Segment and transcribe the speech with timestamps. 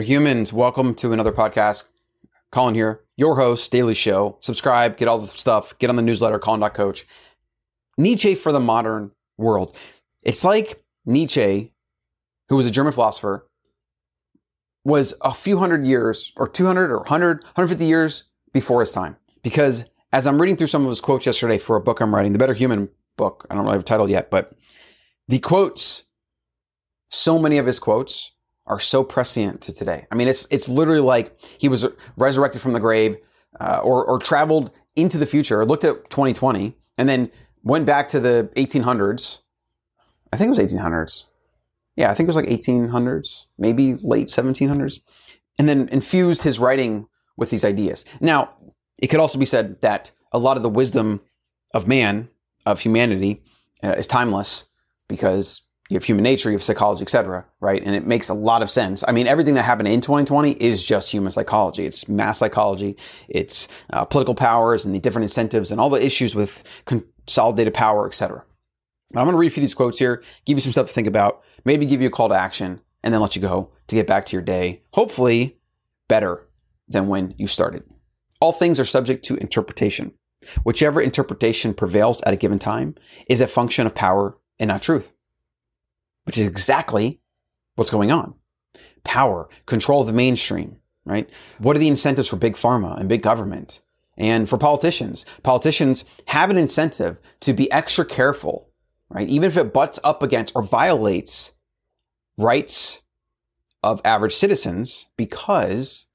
[0.00, 1.84] Better humans, welcome to another podcast.
[2.50, 4.38] Colin here, your host, Daily Show.
[4.40, 7.06] Subscribe, get all the stuff, get on the newsletter, Colin.coach.
[7.98, 9.76] Nietzsche for the modern world.
[10.22, 11.74] It's like Nietzsche,
[12.48, 13.46] who was a German philosopher,
[14.86, 18.24] was a few hundred years, or 200 or 100, 150 years
[18.54, 19.16] before his time.
[19.42, 22.32] Because as I'm reading through some of his quotes yesterday for a book I'm writing,
[22.32, 22.88] the Better Human
[23.18, 24.50] book, I don't really have a title yet, but
[25.28, 26.04] the quotes,
[27.10, 28.32] so many of his quotes
[28.70, 30.06] are so prescient to today.
[30.10, 33.16] I mean, it's it's literally like he was resurrected from the grave,
[33.60, 37.30] uh, or or traveled into the future, looked at 2020, and then
[37.64, 39.40] went back to the 1800s.
[40.32, 41.24] I think it was 1800s.
[41.96, 45.00] Yeah, I think it was like 1800s, maybe late 1700s,
[45.58, 48.04] and then infused his writing with these ideas.
[48.20, 48.54] Now,
[48.98, 51.20] it could also be said that a lot of the wisdom
[51.74, 52.28] of man,
[52.64, 53.42] of humanity,
[53.82, 54.66] uh, is timeless
[55.08, 57.44] because you have human nature, you have psychology, etc.
[57.58, 59.02] Right, and it makes a lot of sense.
[59.06, 61.84] I mean, everything that happened in 2020 is just human psychology.
[61.84, 62.96] It's mass psychology.
[63.28, 68.06] It's uh, political powers and the different incentives and all the issues with consolidated power,
[68.06, 68.44] etc.
[69.16, 71.08] I'm going to read a few these quotes here, give you some stuff to think
[71.08, 74.06] about, maybe give you a call to action, and then let you go to get
[74.06, 74.82] back to your day.
[74.92, 75.58] Hopefully,
[76.08, 76.46] better
[76.86, 77.82] than when you started.
[78.40, 80.14] All things are subject to interpretation.
[80.62, 82.94] Whichever interpretation prevails at a given time
[83.28, 85.12] is a function of power and not truth
[86.24, 87.20] which is exactly
[87.74, 88.34] what's going on.
[89.04, 91.28] Power, control of the mainstream, right?
[91.58, 93.80] What are the incentives for big pharma and big government?
[94.16, 98.68] And for politicians, politicians have an incentive to be extra careful,
[99.08, 99.28] right?
[99.28, 101.52] Even if it butts up against or violates
[102.36, 103.00] rights
[103.82, 106.06] of average citizens because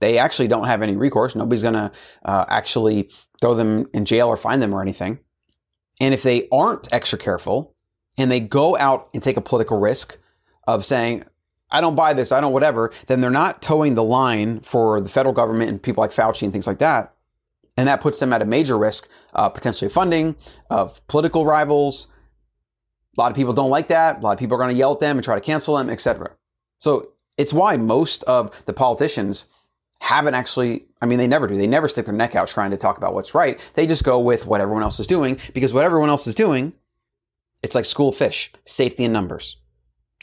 [0.00, 1.34] they actually don't have any recourse.
[1.34, 1.90] Nobody's going to
[2.24, 5.18] uh, actually throw them in jail or fine them or anything.
[6.00, 7.74] And if they aren't extra careful,
[8.18, 10.18] and they go out and take a political risk
[10.66, 11.24] of saying,
[11.70, 15.08] I don't buy this, I don't whatever, then they're not toeing the line for the
[15.08, 17.14] federal government and people like Fauci and things like that.
[17.76, 20.36] And that puts them at a major risk, uh, potentially funding,
[20.68, 22.06] of political rivals.
[23.16, 24.18] A lot of people don't like that.
[24.18, 25.88] A lot of people are going to yell at them and try to cancel them,
[25.88, 26.32] etc.
[26.78, 29.46] So it's why most of the politicians
[30.00, 31.56] haven't actually, I mean, they never do.
[31.56, 33.58] They never stick their neck out trying to talk about what's right.
[33.74, 36.74] They just go with what everyone else is doing because what everyone else is doing
[37.62, 39.56] it's like school fish, safety in numbers.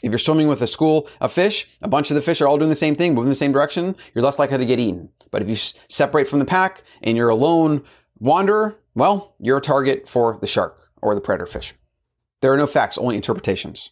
[0.02, 2.56] If you're swimming with a school of fish, a bunch of the fish are all
[2.56, 5.10] doing the same thing, moving the same direction, you're less likely to get eaten.
[5.30, 5.56] But if you
[5.88, 7.82] separate from the pack and you're a lone
[8.18, 11.74] wanderer, well, you're a target for the shark or the predator fish.
[12.40, 13.90] There are no facts, only interpretations.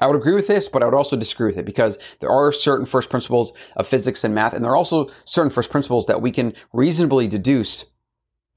[0.00, 2.52] I would agree with this, but I would also disagree with it because there are
[2.52, 6.20] certain first principles of physics and math, and there are also certain first principles that
[6.20, 7.86] we can reasonably deduce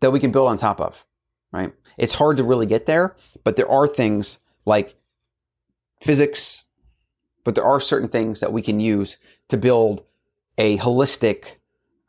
[0.02, 1.06] that we can build on top of,
[1.52, 1.74] right?
[1.98, 4.96] It's hard to really get there, but there are things like
[6.02, 6.64] physics,
[7.44, 9.18] but there are certain things that we can use
[9.48, 10.04] to build
[10.58, 11.58] a holistic,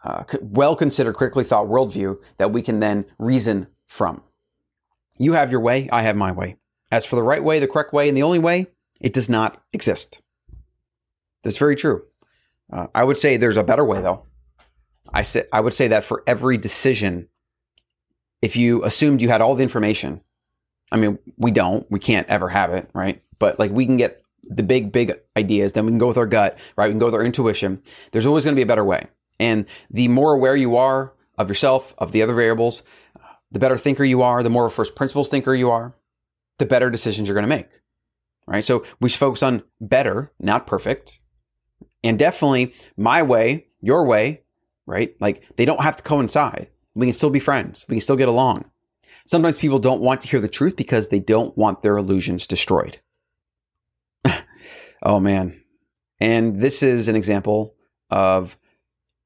[0.05, 4.23] uh, well considered, critically thought worldview that we can then reason from.
[5.19, 6.57] You have your way, I have my way.
[6.91, 8.67] As for the right way, the correct way, and the only way,
[9.01, 10.21] it does not exist.
[11.43, 12.05] That's very true.
[12.73, 14.27] Uh, I would say there's a better way, though.
[15.13, 17.29] I say I would say that for every decision,
[18.43, 20.23] if you assumed you had all the information
[20.93, 23.23] I mean, we don't, we can't ever have it, right?
[23.39, 26.27] But like we can get the big, big ideas, then we can go with our
[26.27, 26.87] gut, right?
[26.87, 27.83] We can go with our intuition.
[28.13, 29.07] There's always going to be a better way.
[29.39, 32.83] And the more aware you are of yourself, of the other variables,
[33.51, 35.95] the better thinker you are, the more first principles thinker you are,
[36.59, 37.69] the better decisions you're going to make,
[38.47, 38.65] right?
[38.65, 41.21] So we should focus on better, not perfect.
[42.03, 44.43] And definitely my way, your way,
[44.87, 45.15] right?
[45.21, 46.69] Like they don't have to coincide.
[47.01, 47.87] We can still be friends.
[47.89, 48.71] We can still get along.
[49.27, 53.01] Sometimes people don't want to hear the truth because they don't want their illusions destroyed.
[55.03, 55.61] oh man.
[56.21, 57.75] And this is an example
[58.11, 58.57] of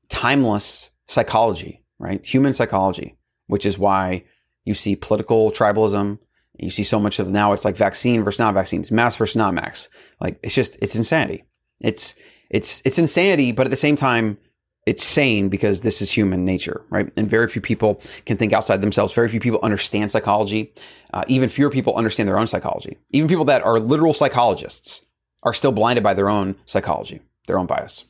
[0.08, 2.24] timeless psychology, right?
[2.24, 3.16] Human psychology,
[3.48, 4.24] which is why
[4.64, 6.18] you see political tribalism.
[6.56, 9.54] You see so much of now it's like vaccine versus not vaccines, mass versus not
[9.54, 9.88] max.
[10.20, 11.44] Like it's just it's insanity.
[11.80, 12.14] It's
[12.50, 14.38] it's it's insanity, but at the same time,
[14.86, 17.10] it's sane because this is human nature, right?
[17.16, 19.12] And very few people can think outside themselves.
[19.14, 20.72] Very few people understand psychology.
[21.12, 22.98] Uh, even fewer people understand their own psychology.
[23.10, 25.02] Even people that are literal psychologists
[25.42, 28.04] are still blinded by their own psychology, their own bias.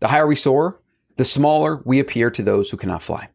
[0.00, 0.80] The higher we soar,
[1.16, 3.28] the smaller we appear to those who cannot fly.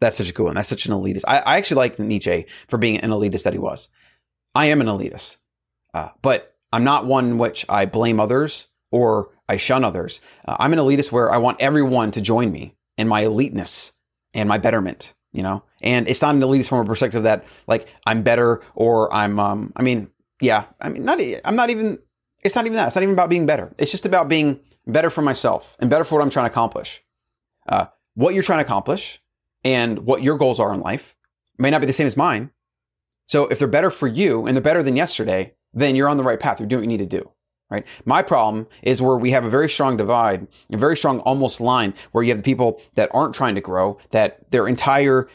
[0.00, 0.54] That's such a cool one.
[0.54, 1.24] That's such an elitist.
[1.26, 3.88] I, I actually like Nietzsche for being an elitist that he was.
[4.54, 5.36] I am an elitist,
[5.94, 10.20] uh, but I'm not one which I blame others or I shun others.
[10.46, 13.92] Uh, I'm an elitist where I want everyone to join me in my eliteness
[14.34, 15.62] and my betterment, you know?
[15.82, 19.72] And it's not an elitist from a perspective that like I'm better or I'm, um,
[19.76, 21.98] I mean, yeah, I mean, not, I'm not even,
[22.42, 22.86] it's not even that.
[22.86, 23.74] It's not even about being better.
[23.78, 27.02] It's just about being better for myself, and better for what I'm trying to accomplish.
[27.68, 29.20] Uh, what you're trying to accomplish
[29.64, 31.14] and what your goals are in life
[31.58, 32.50] may not be the same as mine.
[33.26, 36.24] So if they're better for you and they're better than yesterday, then you're on the
[36.24, 36.58] right path.
[36.58, 37.30] You're doing what you need to do.
[37.70, 37.86] Right.
[38.06, 41.92] My problem is where we have a very strong divide, a very strong almost line
[42.12, 45.28] where you have the people that aren't trying to grow, that their entire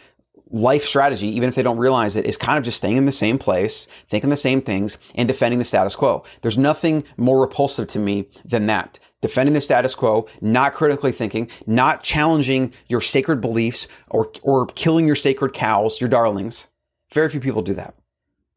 [0.49, 3.11] life strategy, even if they don't realize it, is kind of just staying in the
[3.11, 6.23] same place, thinking the same things, and defending the status quo.
[6.41, 8.99] There's nothing more repulsive to me than that.
[9.21, 15.07] Defending the status quo, not critically thinking, not challenging your sacred beliefs or, or killing
[15.07, 16.69] your sacred cows, your darlings.
[17.11, 17.95] Very few people do that.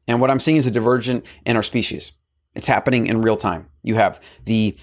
[0.08, 2.12] And what I'm seeing is a divergent in our species.
[2.56, 3.68] It's happening in real time.
[3.82, 4.76] You have the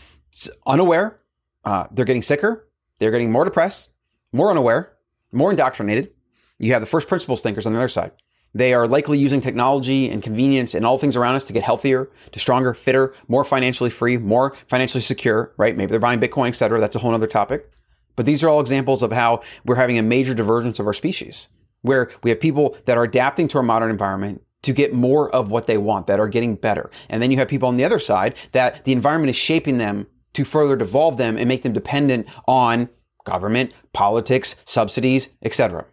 [0.66, 1.20] unaware,
[1.66, 3.92] uh, they're getting sicker, they're getting more depressed,
[4.32, 4.94] more unaware,
[5.32, 6.12] more indoctrinated,
[6.60, 8.12] you have the first principles thinkers on the other side.
[8.54, 12.12] They are likely using technology and convenience and all things around us to get healthier,
[12.32, 15.76] to stronger, fitter, more financially free, more financially secure, right?
[15.76, 16.80] Maybe they're buying Bitcoin, et cetera.
[16.80, 17.72] That's a whole other topic.
[18.16, 21.48] But these are all examples of how we're having a major divergence of our species,
[21.82, 25.52] where we have people that are adapting to our modern environment to get more of
[25.52, 26.90] what they want, that are getting better.
[27.10, 30.08] And then you have people on the other side that the environment is shaping them
[30.34, 32.90] to further devolve them and make them dependent on
[33.24, 35.86] government, politics, subsidies, etc.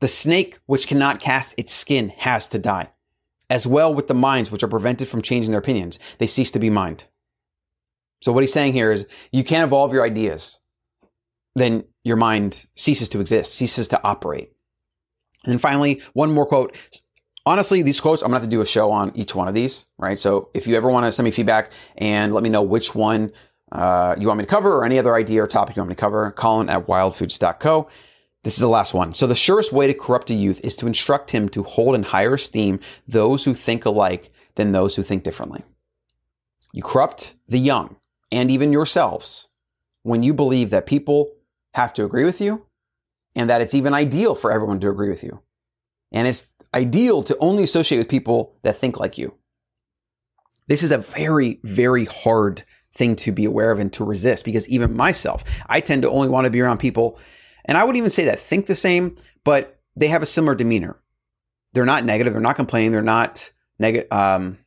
[0.00, 2.90] The snake which cannot cast its skin has to die.
[3.50, 6.58] As well with the minds which are prevented from changing their opinions, they cease to
[6.58, 7.04] be mind.
[8.20, 10.60] So what he's saying here is you can't evolve your ideas,
[11.54, 14.52] then your mind ceases to exist, ceases to operate.
[15.44, 16.76] And then finally, one more quote.
[17.48, 19.86] Honestly, these quotes, I'm gonna have to do a show on each one of these,
[19.96, 20.18] right?
[20.18, 23.32] So if you ever want to send me feedback and let me know which one
[23.72, 25.94] uh, you want me to cover or any other idea or topic you want me
[25.94, 27.88] to cover, Colin at wildfoods.co.
[28.44, 29.14] This is the last one.
[29.14, 32.02] So the surest way to corrupt a youth is to instruct him to hold in
[32.02, 35.64] higher esteem those who think alike than those who think differently.
[36.74, 37.96] You corrupt the young
[38.30, 39.48] and even yourselves
[40.02, 41.32] when you believe that people
[41.72, 42.66] have to agree with you
[43.34, 45.40] and that it's even ideal for everyone to agree with you.
[46.12, 49.34] And it's ideal to only associate with people that think like you.
[50.66, 52.62] This is a very, very hard
[52.92, 56.28] thing to be aware of and to resist because even myself, I tend to only
[56.28, 57.18] want to be around people
[57.68, 60.96] and I would even say that think the same, but they have a similar demeanor.
[61.74, 62.32] They're not negative.
[62.32, 62.92] They're not complaining.
[62.92, 64.10] They're not negative.
[64.10, 64.58] Um,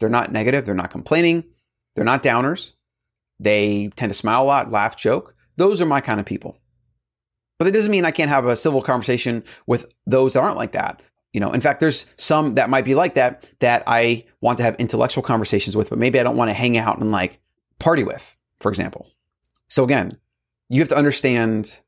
[0.00, 0.64] they're not negative.
[0.64, 1.44] They're not complaining.
[1.94, 2.72] They're not downers.
[3.38, 5.34] They tend to smile a lot, laugh, joke.
[5.56, 6.56] Those are my kind of people.
[7.58, 10.72] But that doesn't mean I can't have a civil conversation with those that aren't like
[10.72, 11.02] that.
[11.32, 14.64] You know, in fact, there's some that might be like that that I want to
[14.64, 17.40] have intellectual conversations with, but maybe I don't want to hang out and like
[17.78, 19.06] party with, for example.
[19.68, 20.18] So again,
[20.68, 21.80] you have to understand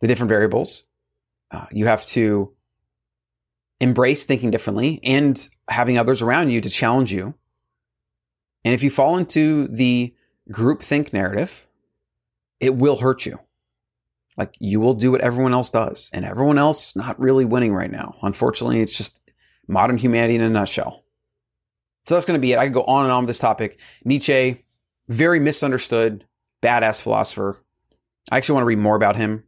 [0.00, 0.84] the different variables.
[1.50, 2.52] Uh, you have to
[3.80, 7.34] embrace thinking differently and having others around you to challenge you.
[8.64, 10.14] And if you fall into the
[10.50, 11.66] groupthink narrative,
[12.60, 13.38] it will hurt you.
[14.36, 17.90] Like you will do what everyone else does, and everyone else not really winning right
[17.90, 18.16] now.
[18.22, 19.20] Unfortunately, it's just
[19.68, 21.04] modern humanity in a nutshell.
[22.06, 22.58] So that's going to be it.
[22.58, 23.78] I could go on and on with this topic.
[24.04, 24.64] Nietzsche,
[25.08, 26.24] very misunderstood,
[26.62, 27.58] badass philosopher.
[28.30, 29.44] I actually want to read more about him.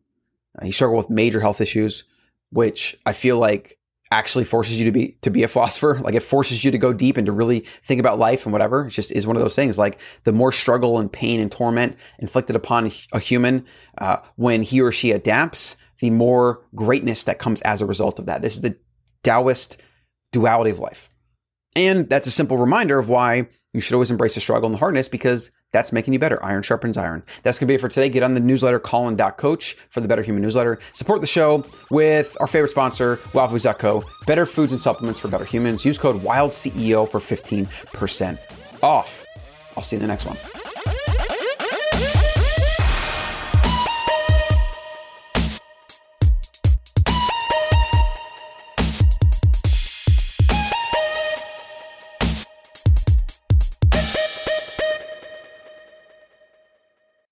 [0.59, 2.05] Uh, he struggled with major health issues,
[2.51, 3.79] which I feel like
[4.11, 5.99] actually forces you to be to be a philosopher.
[6.01, 8.87] Like it forces you to go deep and to really think about life and whatever.
[8.87, 9.79] It just is one of those things.
[9.79, 13.65] Like the more struggle and pain and torment inflicted upon a human
[13.99, 18.27] uh, when he or she adapts, the more greatness that comes as a result of
[18.27, 18.43] that.
[18.43, 18.77] This is the
[19.23, 19.83] Taoist
[20.33, 21.09] duality of life.
[21.77, 24.79] And that's a simple reminder of why you should always embrace the struggle and the
[24.79, 26.43] hardness because that's making you better.
[26.45, 27.25] Iron sharpens iron.
[27.43, 28.09] That's going to be it for today.
[28.09, 30.79] Get on the newsletter, Colin.coach for the Better Human newsletter.
[30.93, 34.05] Support the show with our favorite sponsor, wildfoods.co.
[34.25, 35.85] Better foods and supplements for better humans.
[35.85, 39.27] Use code WILDCEO for 15% off.
[39.77, 40.37] I'll see you in the next one.